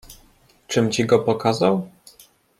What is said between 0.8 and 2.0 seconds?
ci go pokazał?